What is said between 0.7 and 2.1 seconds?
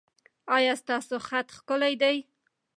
ستاسو خط ښکلی